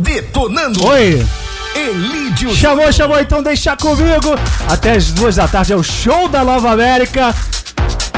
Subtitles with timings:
[0.00, 0.84] detonando.
[0.86, 1.24] Oi.
[1.74, 4.34] Elídio Chamou, chamou, então deixa comigo.
[4.68, 7.34] Até as duas da tarde é o show da Nova América.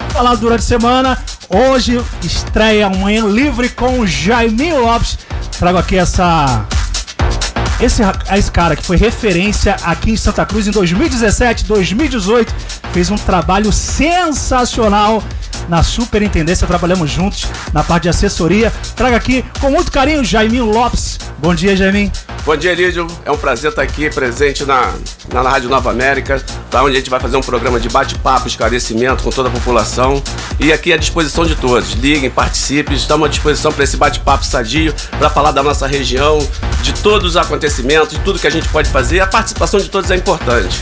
[0.10, 1.18] Falar durante a semana.
[1.50, 5.18] Hoje estreia Manhã Livre com o Jaiminho Lopes.
[5.60, 6.66] Trago aqui essa
[7.82, 8.02] esse,
[8.36, 12.54] esse cara que foi referência aqui em Santa Cruz em 2017, 2018,
[12.94, 15.24] fez um trabalho sensacional
[15.68, 18.72] na superintendência, trabalhamos juntos na parte de assessoria.
[18.96, 21.18] Traga aqui com muito carinho Jaiminho Lopes.
[21.40, 22.12] Bom dia, Jaiminho.
[22.44, 23.06] Bom dia, Lídio.
[23.24, 24.92] É um prazer estar aqui presente na,
[25.32, 29.30] na Rádio Nova América, onde a gente vai fazer um programa de bate-papo, esclarecimento com
[29.30, 30.22] toda a população.
[30.60, 31.92] E aqui à disposição de todos.
[31.92, 36.40] Liguem, participem, estamos à disposição para esse bate-papo sadio, para falar da nossa região,
[36.82, 39.20] de todos os acontecimentos, de tudo que a gente pode fazer.
[39.20, 40.82] A participação de todos é importante.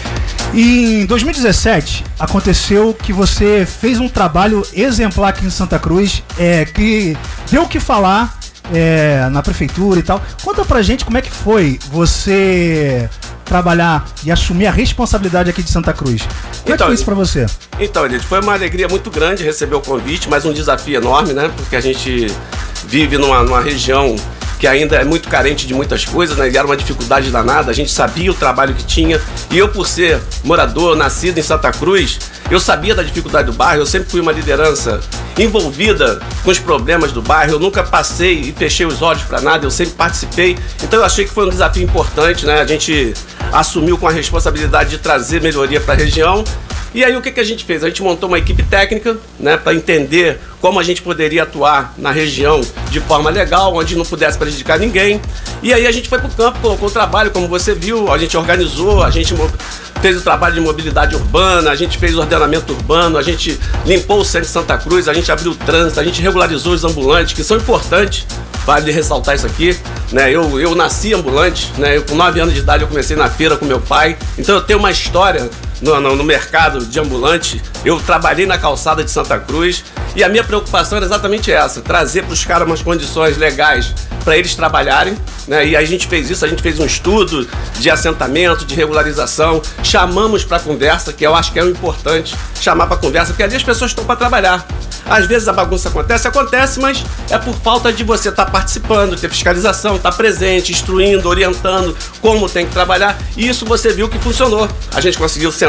[0.53, 7.17] Em 2017 aconteceu que você fez um trabalho exemplar aqui em Santa Cruz, é, que
[7.51, 8.38] deu o que falar
[8.73, 10.21] é, na prefeitura e tal.
[10.43, 13.09] Conta pra gente como é que foi você
[13.45, 16.21] trabalhar e assumir a responsabilidade aqui de Santa Cruz.
[16.21, 17.45] Como então, é que então, foi isso pra você?
[17.79, 21.51] Então, Edith, foi uma alegria muito grande receber o convite, mas um desafio enorme, né?
[21.55, 22.27] Porque a gente
[22.85, 24.15] vive numa, numa região
[24.59, 26.49] que ainda é muito carente de muitas coisas, né?
[26.49, 29.19] E era uma dificuldade danada, a gente sabia o trabalho que tinha.
[29.49, 32.19] E eu, por ser morador, nascido em Santa Cruz,
[32.51, 34.99] eu sabia da dificuldade do bairro, eu sempre fui uma liderança
[35.37, 39.65] envolvida com os problemas do bairro, eu nunca passei e fechei os olhos para nada,
[39.65, 40.57] eu sempre participei.
[40.83, 42.59] Então eu achei que foi um desafio importante, né?
[42.59, 43.13] A gente
[43.53, 46.43] assumiu com a responsabilidade de trazer melhoria para a região
[46.93, 47.83] e aí o que, que a gente fez?
[47.83, 52.11] A gente montou uma equipe técnica, né, para entender como a gente poderia atuar na
[52.11, 55.21] região de forma legal, onde não pudesse prejudicar ninguém.
[55.61, 58.17] E aí a gente foi para o campo, colocou o trabalho, como você viu, a
[58.17, 59.33] gente organizou, a gente
[60.01, 64.25] fez o trabalho de mobilidade urbana, a gente fez ordenamento urbano, a gente limpou o
[64.25, 67.43] centro de Santa Cruz, a gente abriu o trânsito, a gente regularizou os ambulantes, que
[67.43, 68.25] são importantes,
[68.65, 69.77] vale ressaltar isso aqui,
[70.11, 70.31] né?
[70.31, 71.97] Eu, eu nasci ambulante, né?
[71.97, 74.61] Eu, com 9 anos de idade eu comecei na feira com meu pai, então eu
[74.61, 75.49] tenho uma história
[75.81, 79.83] no, no, no, mercado de ambulante, eu trabalhei na calçada de Santa Cruz
[80.15, 84.37] e a minha preocupação era exatamente essa: trazer para os caras umas condições legais para
[84.37, 85.17] eles trabalharem.
[85.47, 85.69] Né?
[85.69, 87.47] E a gente fez isso, a gente fez um estudo
[87.79, 92.85] de assentamento, de regularização, chamamos para conversa, que eu acho que é o importante, chamar
[92.87, 94.65] para conversa, porque ali as pessoas estão para trabalhar.
[95.09, 99.19] Às vezes a bagunça acontece, acontece, mas é por falta de você estar tá participando,
[99.19, 103.17] ter fiscalização, estar tá presente, instruindo, orientando como tem que trabalhar.
[103.35, 104.69] E isso você viu que funcionou.
[104.93, 105.68] A gente conseguiu sentar,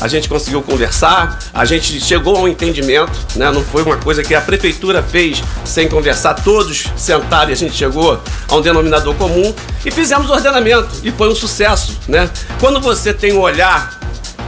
[0.00, 3.50] a gente conseguiu conversar, a gente chegou a um entendimento, né?
[3.50, 7.74] Não foi uma coisa que a prefeitura fez sem conversar, todos sentaram e a gente
[7.74, 12.28] chegou a um denominador comum e fizemos o ordenamento e foi um sucesso, né?
[12.60, 14.03] Quando você tem um olhar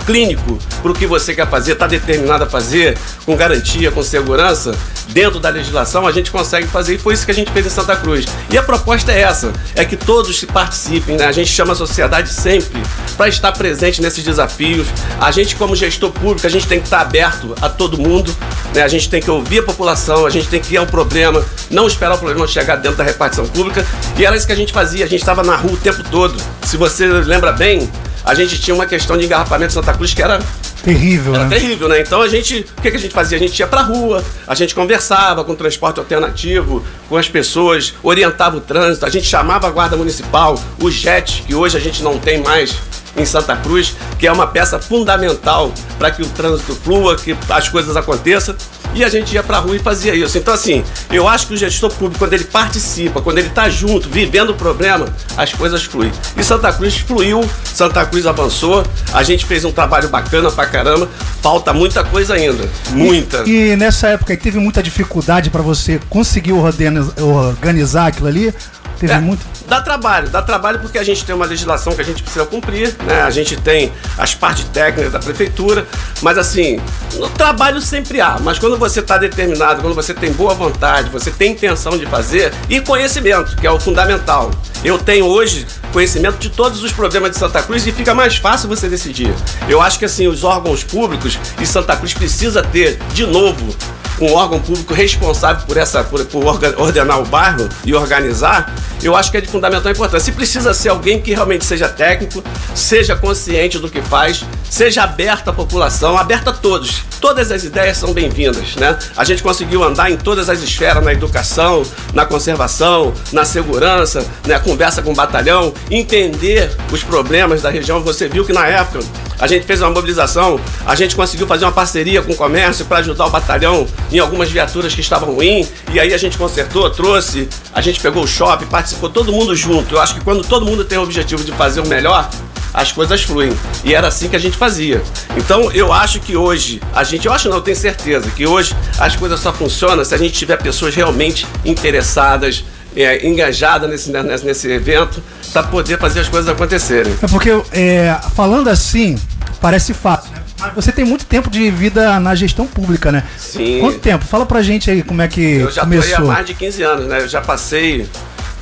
[0.07, 4.73] clínico para o que você quer fazer, está determinado a fazer, com garantia, com segurança,
[5.09, 7.71] dentro da legislação, a gente consegue fazer e foi isso que a gente fez em
[7.71, 8.27] Santa Cruz.
[8.51, 11.27] E a proposta é essa: é que todos participem, né?
[11.27, 12.81] A gente chama a sociedade sempre
[13.17, 14.87] para estar presente nesses desafios.
[15.21, 18.35] A gente, como gestor público, a gente tem que estar aberto a todo mundo,
[18.75, 18.83] né?
[18.83, 21.87] A gente tem que ouvir a população, a gente tem que ir ao problema, não
[21.87, 23.87] esperar o problema chegar dentro da repartição pública.
[24.19, 26.37] E era isso que a gente fazia, a gente estava na rua o tempo todo.
[26.63, 27.91] Se você lembra bem,
[28.27, 30.41] a gente tinha uma questão de engarrafamento de Santa Cruz que era
[30.87, 31.59] Terrível, Era né?
[31.59, 32.01] terrível, né?
[32.01, 32.65] Então a gente.
[32.79, 33.37] O que, que a gente fazia?
[33.37, 37.95] A gente ia pra rua, a gente conversava com o transporte alternativo, com as pessoas,
[38.05, 42.05] orientava o trânsito, a gente chamava a Guarda Municipal, o JET, que hoje a gente
[42.05, 42.77] não tem mais
[43.17, 47.69] em Santa Cruz, que é uma peça fundamental para que o trânsito flua, que as
[47.69, 48.55] coisas aconteçam
[48.97, 50.39] e a gente ia pra rua e fazia isso.
[50.39, 54.09] Então, assim, eu acho que o gestor público, quando ele participa, quando ele tá junto,
[54.09, 56.11] vivendo o problema, as coisas fluem.
[56.37, 61.09] E Santa Cruz fluiu, Santa Cruz avançou, a gente fez um trabalho bacana pra caramba,
[61.43, 63.43] falta muita coisa ainda, muita.
[63.47, 68.55] E, e nessa época teve muita dificuldade para você conseguir organizar aquilo ali?
[68.99, 69.45] Teve é, muito.
[69.69, 72.95] Dá trabalho, dá trabalho porque a gente tem uma legislação que a gente precisa cumprir,
[73.05, 73.23] né?
[73.23, 75.87] A gente tem as partes técnicas da prefeitura,
[76.23, 76.81] mas assim,
[77.15, 81.31] no trabalho sempre há, mas quando você está determinado, quando você tem boa vontade, você
[81.31, 84.51] tem intenção de fazer e conhecimento, que é o fundamental.
[84.85, 88.69] Eu tenho hoje conhecimento de todos os problemas de Santa Cruz e fica mais fácil
[88.69, 89.35] você decidir.
[89.69, 93.75] Eu acho que assim, os órgãos públicos e Santa Cruz precisa ter de novo
[94.21, 96.45] um órgão público responsável por essa por, por
[96.79, 100.21] ordenar o bairro e organizar, eu acho que é de fundamental importância.
[100.21, 102.43] Se precisa ser alguém que realmente seja técnico,
[102.75, 107.03] seja consciente do que faz, seja aberto à população, aberto a todos.
[107.21, 108.99] Todas as ideias são bem-vindas, né?
[109.17, 111.83] A gente conseguiu andar em todas as esferas, na educação,
[112.13, 114.59] na conservação, na segurança, né?
[114.59, 118.03] Conversa com o batalhão, entender os problemas da região.
[118.03, 119.01] Você viu que na época
[119.39, 122.99] a gente fez uma mobilização, a gente conseguiu fazer uma parceria com o comércio para
[122.99, 127.49] ajudar o batalhão em algumas viaturas que estavam ruins, e aí a gente consertou, trouxe,
[127.75, 129.95] a gente pegou o shopping, participou todo mundo junto.
[129.95, 132.29] Eu acho que quando todo mundo tem o objetivo de fazer o melhor,
[132.77, 133.51] as coisas fluem.
[133.83, 135.03] E era assim que a gente fazia.
[135.35, 138.77] Então eu acho que hoje, a gente, eu acho não, eu tenho certeza que hoje
[138.99, 142.63] as coisas só funcionam se a gente tiver pessoas realmente interessadas,
[142.95, 145.23] é, engajada nesse, nesse, nesse evento
[145.55, 147.15] para poder fazer as coisas acontecerem.
[147.23, 149.19] É porque, é, falando assim,
[149.59, 150.43] parece fácil, né?
[150.59, 153.23] Mas você tem muito tempo de vida na gestão pública, né?
[153.39, 153.81] Sim.
[153.81, 154.25] Quanto tempo?
[154.25, 156.11] Fala pra gente aí como é que Eu já começou.
[156.11, 157.21] tô aí há mais de 15 anos, né?
[157.21, 158.07] Eu já passei,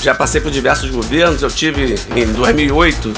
[0.00, 1.42] já passei por diversos governos.
[1.42, 3.12] Eu tive em 2008,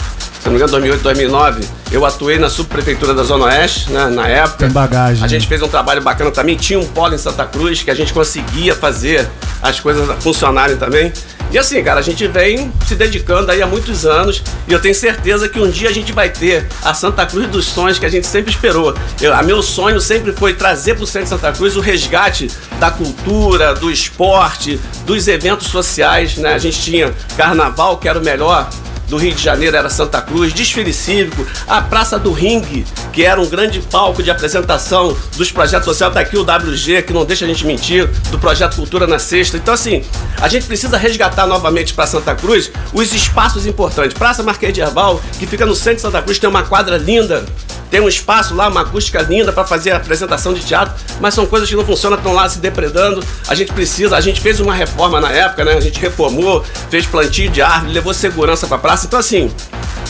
[0.46, 4.06] se não me engano, 2008, 2009, eu atuei na subprefeitura da Zona Oeste, né?
[4.06, 4.58] Na época.
[4.58, 5.24] Tem bagagem.
[5.24, 6.56] A gente fez um trabalho bacana também.
[6.56, 9.28] Tinha um polo em Santa Cruz que a gente conseguia fazer
[9.60, 11.12] as coisas funcionarem também.
[11.50, 14.94] E assim, cara, a gente vem se dedicando aí há muitos anos e eu tenho
[14.94, 18.08] certeza que um dia a gente vai ter a Santa Cruz dos sonhos que a
[18.08, 18.94] gente sempre esperou.
[19.20, 22.50] Eu, a meu sonho sempre foi trazer para o centro de Santa Cruz o resgate
[22.78, 26.54] da cultura, do esporte, dos eventos sociais, né?
[26.54, 28.68] A gente tinha carnaval, que era o melhor
[29.08, 33.40] do Rio de Janeiro era Santa Cruz, desfile cívico, a Praça do Ringue, que era
[33.40, 37.44] um grande palco de apresentação dos projetos sociais, tá aqui o WG, que não deixa
[37.44, 39.56] a gente mentir, do projeto Cultura na Sexta.
[39.56, 40.04] Então, assim,
[40.40, 44.16] a gente precisa resgatar novamente para Santa Cruz os espaços importantes.
[44.16, 47.44] Praça Marquês de Herbal, que fica no centro de Santa Cruz, tem uma quadra linda,
[47.90, 51.46] tem um espaço lá, uma acústica linda para fazer a apresentação de teatro, mas são
[51.46, 53.24] coisas que não funcionam, estão lá se depredando.
[53.48, 55.74] A gente precisa, a gente fez uma reforma na época, né?
[55.74, 59.06] A gente reformou, fez plantio de árvore, levou segurança para a praça.
[59.06, 59.50] Então, assim,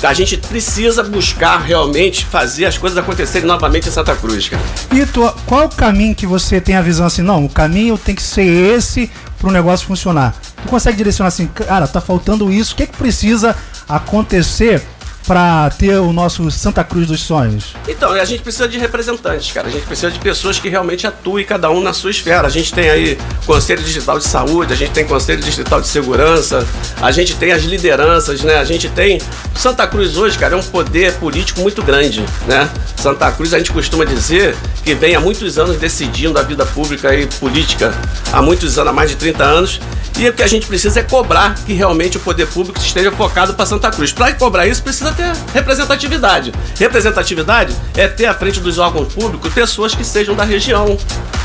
[0.03, 4.63] a gente precisa buscar realmente fazer as coisas acontecerem novamente em Santa Cruz, cara.
[4.93, 7.23] E tu, qual o caminho que você tem a visão assim?
[7.23, 10.35] Não, o caminho tem que ser esse para o negócio funcionar.
[10.63, 13.55] Tu consegue direcionar assim, cara, tá faltando isso, o que, que precisa
[13.89, 14.83] acontecer
[15.27, 17.75] para ter o nosso Santa Cruz dos Sonhos?
[17.89, 19.69] Então, a gente precisa de representantes, cara.
[19.69, 22.47] A gente precisa de pessoas que realmente atuem cada um na sua esfera.
[22.47, 26.67] A gente tem aí Conselho Digital de Saúde, a gente tem Conselho Distrital de Segurança,
[27.01, 28.57] a gente tem as lideranças, né?
[28.57, 29.21] A gente tem.
[29.55, 32.71] Santa Cruz hoje, cara, é um poder político muito grande, né?
[32.97, 37.15] Santa Cruz, a gente costuma dizer que vem há muitos anos decidindo a vida pública
[37.15, 37.93] e política,
[38.33, 39.81] há muitos anos, há mais de 30 anos.
[40.19, 43.53] E o que a gente precisa é cobrar que realmente o poder público esteja focado
[43.53, 44.13] para Santa Cruz.
[44.13, 46.53] Para cobrar isso, precisa ter representatividade.
[46.79, 50.97] Representatividade é ter à frente dos órgãos públicos pessoas que sejam da região,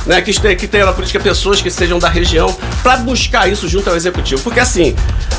[0.06, 0.22] né?
[0.22, 4.42] que, que na política pessoas que sejam da região, para buscar isso junto ao executivo.
[4.42, 4.96] Porque assim,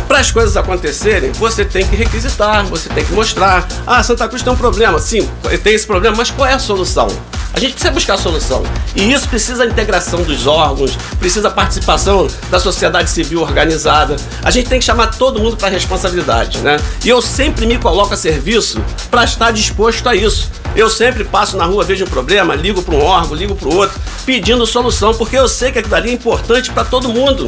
[0.09, 3.67] para as coisas acontecerem, você tem que requisitar, você tem que mostrar.
[3.87, 4.99] Ah, Santa Cruz tem um problema.
[4.99, 5.29] Sim,
[5.63, 7.09] tem esse problema, mas qual é a solução?
[7.55, 8.63] A gente precisa buscar a solução.
[8.97, 14.17] E isso precisa da integração dos órgãos, precisa da participação da sociedade civil organizada.
[14.43, 16.79] A gente tem que chamar todo mundo para responsabilidade, né?
[17.05, 20.51] E eu sempre me coloco a serviço para estar disposto a isso.
[20.75, 23.77] Eu sempre passo na rua, vejo um problema, ligo para um órgão, ligo para o
[23.77, 27.47] outro, pedindo solução, porque eu sei que aquilo ali é importante para todo mundo.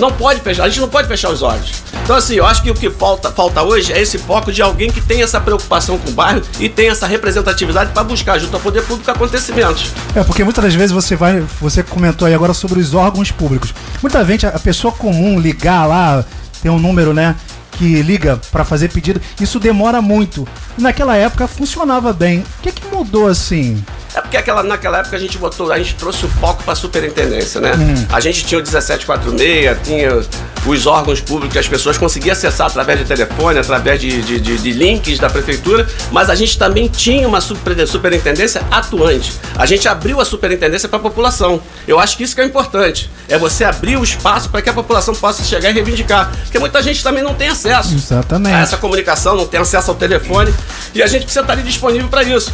[0.00, 1.82] Não pode fechar, a gente não pode fechar os olhos.
[2.02, 4.90] Então, assim, eu acho que o que falta, falta hoje é esse foco de alguém
[4.90, 8.60] que tem essa preocupação com o bairro e tem essa representatividade para buscar junto ao
[8.60, 9.92] poder público acontecimentos.
[10.16, 11.44] É, porque muitas das vezes você vai.
[11.60, 13.74] Você comentou aí agora sobre os órgãos públicos.
[14.00, 16.24] Muita gente, a pessoa comum ligar lá,
[16.62, 17.36] tem um número, né?
[17.80, 20.46] Que liga para fazer pedido, isso demora muito.
[20.76, 22.40] E naquela época funcionava bem.
[22.40, 23.82] O que, que mudou assim?
[24.14, 26.76] É porque aquela, naquela época a gente botou, a gente trouxe o foco para a
[26.76, 27.70] superintendência, né?
[28.12, 30.20] A gente tinha o 1746, tinha
[30.66, 34.58] os órgãos públicos que as pessoas conseguiam acessar através de telefone, através de, de, de-
[34.58, 39.32] de links da prefeitura, mas a gente também tinha uma super- superintendência atuante.
[39.56, 41.62] A gente abriu a superintendência para a população.
[41.88, 43.08] Eu acho que isso que é importante.
[43.28, 46.30] É você abrir o espaço para que a população possa chegar e reivindicar.
[46.42, 48.54] Porque muita gente também não tem acesso Exatamente.
[48.54, 50.52] a essa comunicação, não tem acesso ao telefone.
[50.94, 52.52] E a gente precisa estar ali disponível para isso.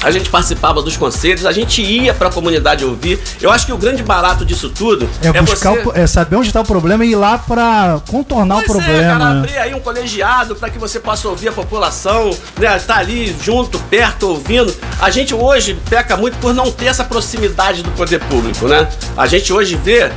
[0.00, 3.18] A gente participava dos conselhos, a gente ia para a comunidade ouvir.
[3.40, 5.88] Eu acho que o grande barato disso tudo É, buscar você...
[5.88, 8.84] o- é saber onde está o problema e ir lá para contornar Pois o é,
[8.84, 9.34] cara, problema.
[9.34, 9.38] né?
[9.40, 12.78] abrir aí um colegiado para que você possa ouvir a população, né?
[12.78, 14.72] Tá ali junto, perto, ouvindo.
[15.00, 18.88] A gente hoje peca muito por não ter essa proximidade do poder público, né?
[19.16, 20.12] A gente hoje vê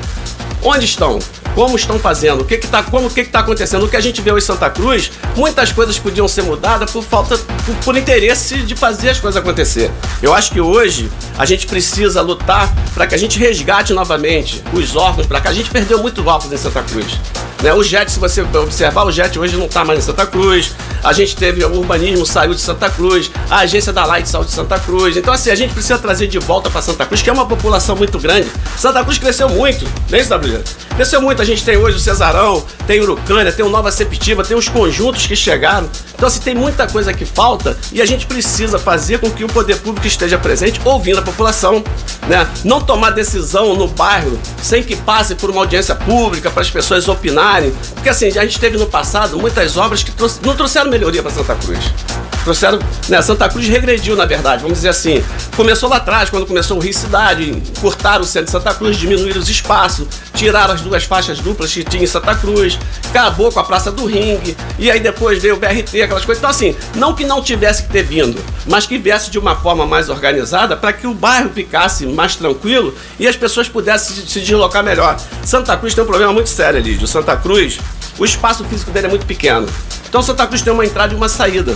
[0.64, 1.18] onde estão.
[1.56, 3.86] Como estão fazendo, o que tá, o que que tá acontecendo.
[3.86, 7.38] O que a gente vê em Santa Cruz, muitas coisas podiam ser mudadas por falta,
[7.38, 9.92] por, por interesse de fazer as coisas acontecer.
[10.22, 14.96] Eu acho que hoje a gente precisa lutar para que a gente resgate novamente os
[14.96, 15.50] órgãos para cá.
[15.50, 17.20] A gente perdeu muito órgãos em Santa Cruz.
[17.62, 17.74] Né?
[17.74, 20.72] O JET, se você observar, o JET hoje não está mais em Santa Cruz.
[21.04, 23.32] A gente teve o urbanismo, saiu de Santa Cruz.
[23.50, 25.18] A agência da Light saiu de Santa Cruz.
[25.18, 27.96] Então, assim, a gente precisa trazer de volta para Santa Cruz, que é uma população
[27.96, 28.48] muito grande.
[28.78, 30.64] Santa Cruz cresceu muito, né, WG?
[30.96, 31.42] Cresceu muito.
[31.42, 35.26] A gente tem hoje o Cesarão, tem Urucânia, tem o Nova Septiva, tem os conjuntos
[35.26, 35.90] que chegaram.
[36.14, 39.48] Então, assim, tem muita coisa que falta e a gente precisa fazer com que o
[39.48, 41.84] poder público esteja presente, ouvindo a população,
[42.28, 42.48] né?
[42.64, 47.08] Não tomar decisão no bairro sem que passe por uma audiência pública para as pessoas
[47.08, 47.51] opinarem.
[47.94, 51.32] Porque, assim, a gente teve no passado muitas obras que trouxe, não trouxeram melhoria para
[51.32, 51.80] Santa Cruz
[52.44, 52.80] trouxeram.
[53.10, 55.24] Né, Santa Cruz regrediu, na verdade, vamos dizer assim.
[55.56, 59.40] Começou lá atrás, quando começou o Rio Cidade, cortaram o centro de Santa Cruz, diminuíram
[59.40, 62.78] os espaços, tiraram as duas faixas duplas que tinha em Santa Cruz,
[63.10, 66.40] acabou com a Praça do Ringue, e aí depois veio o BRT, aquelas coisas.
[66.40, 69.86] Então, assim, não que não tivesse que ter vindo, mas que viesse de uma forma
[69.86, 74.84] mais organizada para que o bairro ficasse mais tranquilo e as pessoas pudessem se deslocar
[74.84, 75.18] melhor.
[75.44, 77.08] Santa Cruz tem um problema muito sério, Lídio.
[77.08, 77.80] Santa Cruz,
[78.18, 79.68] o espaço físico dele é muito pequeno.
[80.08, 81.76] Então Santa Cruz tem uma entrada e uma saída.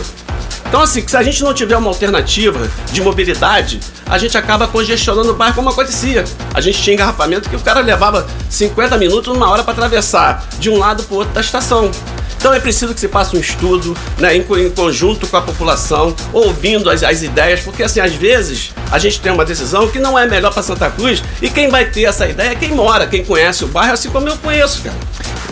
[0.68, 5.32] Então, assim, se a gente não tiver uma alternativa de mobilidade, a gente acaba congestionando
[5.32, 6.26] o bairro como acontecia.
[6.54, 10.70] A gente tinha engarrafamento que o cara levava 50 minutos, uma hora para atravessar de
[10.70, 11.92] um lado para o outro da estação.
[12.38, 16.16] Então é preciso que se faça um estudo né, em, em conjunto com a população,
[16.32, 20.18] ouvindo as, as, ideias, porque assim, às vezes a gente tem uma decisão que não
[20.18, 23.26] é melhor para Santa Cruz e quem vai ter essa ideia é quem mora, quem
[23.26, 24.96] conhece o bairro, assim como eu conheço, cara.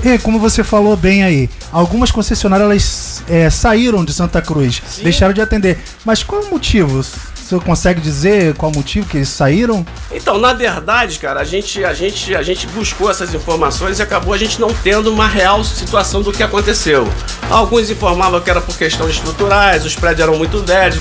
[0.06, 5.04] É, como você falou bem aí, algumas concessionárias elas, é, saíram de Santa Cruz, Sim.
[5.04, 5.80] deixaram de atender.
[6.04, 7.02] Mas qual o motivo?
[7.02, 9.86] Você consegue dizer qual o motivo que eles saíram?
[10.12, 14.34] Então, na verdade, cara, a gente, a gente, a gente buscou essas informações e acabou
[14.34, 17.08] a gente não tendo uma real situação do que aconteceu.
[17.50, 21.00] Alguns informavam que era por questões estruturais, os prédios eram muito velhos,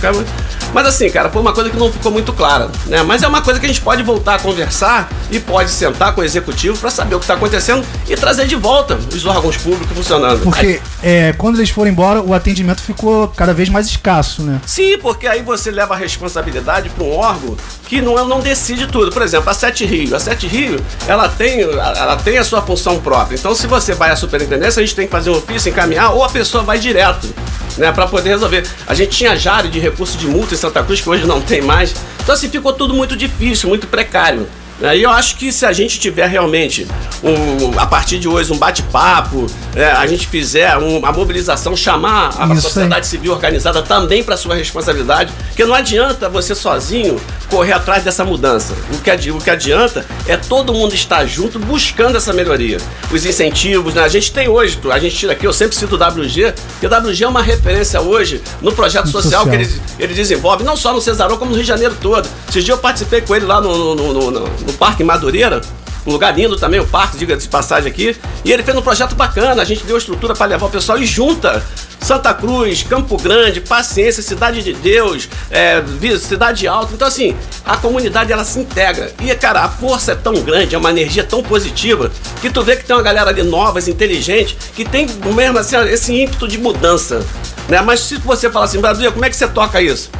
[0.73, 3.03] mas assim, cara, foi uma coisa que não ficou muito clara, né?
[3.03, 6.21] Mas é uma coisa que a gente pode voltar a conversar e pode sentar com
[6.21, 9.97] o executivo para saber o que está acontecendo e trazer de volta os órgãos públicos
[9.97, 10.41] funcionando.
[10.43, 14.61] Porque é, quando eles foram embora, o atendimento ficou cada vez mais escasso, né?
[14.67, 19.13] Sim, porque aí você leva a responsabilidade para um órgão que não, não decide tudo.
[19.13, 20.17] Por exemplo, a Sete Rio.
[20.17, 23.37] A Sete Rio, ela tem, ela tem a sua função própria.
[23.37, 26.25] Então, se você vai à superintendência, a gente tem que fazer um ofício, encaminhar, ou
[26.25, 27.29] a pessoa vai direto
[27.77, 28.67] né, para poder resolver.
[28.87, 31.61] A gente tinha Jari de recurso de multa em Santa Cruz, que hoje não tem
[31.61, 31.95] mais.
[32.23, 34.47] Então, assim, ficou tudo muito difícil, muito precário.
[34.83, 36.89] E eu acho que se a gente tiver realmente,
[37.23, 39.47] um, a partir de hoje, um bate-papo,
[39.77, 43.11] é, a gente fizer um, a mobilização, chamar a Isso sociedade aí.
[43.11, 48.75] civil organizada também para sua responsabilidade, porque não adianta você sozinho correr atrás dessa mudança.
[48.93, 52.79] O que, o que adianta é todo mundo estar junto buscando essa melhoria.
[53.13, 54.03] Os incentivos, né?
[54.03, 56.91] A gente tem hoje, a gente tira aqui, eu sempre cito o WG, que o
[56.91, 60.93] WG é uma referência hoje no projeto social, social, que ele, ele desenvolve, não só
[60.93, 62.29] no Cesarão, como no Rio de Janeiro todo.
[62.49, 65.61] Esses dias eu participei com ele lá no, no, no, no, Parque Madureira,
[66.07, 68.17] um lugar lindo também, o parque, diga de passagem aqui.
[68.45, 71.07] E ele fez um projeto bacana, a gente deu estrutura para levar o pessoal e
[71.07, 71.63] junta
[72.01, 75.83] Santa Cruz, Campo Grande, Paciência, Cidade de Deus, é,
[76.19, 76.93] Cidade Alta.
[76.95, 79.13] Então, assim, a comunidade ela se integra.
[79.21, 82.11] E, cara, a força é tão grande, é uma energia tão positiva,
[82.41, 86.13] que tu vê que tem uma galera ali novas, inteligente, que tem mesmo assim, esse
[86.13, 87.25] ímpeto de mudança.
[87.69, 87.81] Né?
[87.81, 90.11] Mas se você falar assim, Brasil, como é que você toca isso?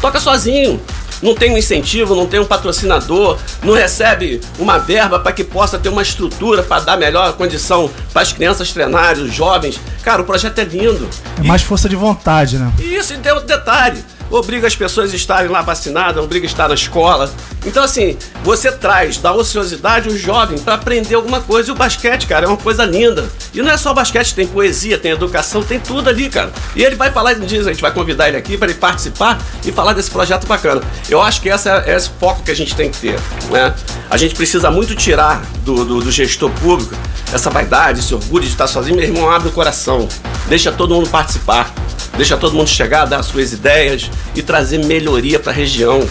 [0.00, 0.80] Toca sozinho
[1.22, 5.78] não tem um incentivo, não tem um patrocinador, não recebe uma verba para que possa
[5.78, 9.80] ter uma estrutura para dar melhor condição para as crianças treinarem, os jovens.
[10.02, 11.08] Cara, o projeto é lindo.
[11.38, 11.64] É mais e...
[11.64, 12.72] força de vontade, né?
[12.78, 16.68] Isso, e tem outro detalhe obriga as pessoas a estarem lá vacinadas, obriga a estar
[16.68, 17.30] na escola.
[17.64, 21.70] Então, assim, você traz da ociosidade o jovem para aprender alguma coisa.
[21.70, 23.28] E o basquete, cara, é uma coisa linda.
[23.52, 26.52] E não é só basquete, tem poesia, tem educação, tem tudo ali, cara.
[26.74, 29.72] E ele vai falar, diz, a gente vai convidar ele aqui para ele participar e
[29.72, 30.80] falar desse projeto bacana.
[31.08, 33.74] Eu acho que essa é esse foco que a gente tem que ter, né?
[34.08, 36.94] A gente precisa muito tirar do, do, do gestor público
[37.32, 38.96] essa vaidade, esse orgulho de estar sozinho.
[38.96, 40.08] Meu irmão, abre o coração,
[40.48, 41.74] deixa todo mundo participar
[42.16, 46.06] deixa todo mundo chegar, dar suas ideias e trazer melhoria para a região.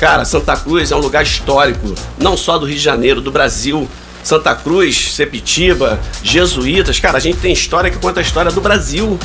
[0.00, 3.88] Cara, Santa Cruz é um lugar histórico, não só do Rio de Janeiro, do Brasil.
[4.24, 9.18] Santa Cruz, Sepitiba, Jesuítas, cara, a gente tem história que conta a história do Brasil.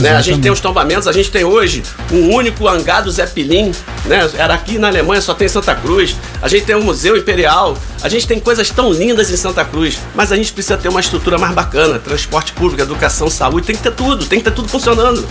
[0.00, 0.16] Né?
[0.16, 3.72] A gente tem os tombamentos, a gente tem hoje um único hangar do Zeppelin,
[4.04, 4.28] né?
[4.36, 6.16] Era aqui na Alemanha, só tem Santa Cruz.
[6.40, 9.98] A gente tem o Museu Imperial, a gente tem coisas tão lindas em Santa Cruz,
[10.14, 13.82] mas a gente precisa ter uma estrutura mais bacana, transporte público, educação, saúde, tem que
[13.82, 15.26] ter tudo, tem que ter tudo funcionando.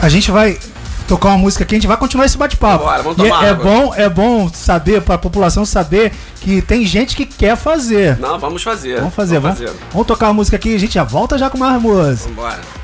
[0.00, 0.58] A gente vai
[1.10, 2.84] tocar uma música aqui, a gente vai continuar esse bate-papo.
[3.02, 7.56] Vamos é, é bom, é bom saber, pra população saber que tem gente que quer
[7.56, 8.16] fazer.
[8.18, 8.98] Não, vamos fazer.
[8.98, 9.72] Vamos fazer, vamos, fazer.
[9.92, 12.28] vamos tocar a música aqui, a gente já volta já com mais música.
[12.28, 12.79] Vambora.